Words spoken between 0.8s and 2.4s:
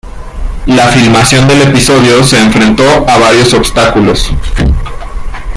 filmación del episodio se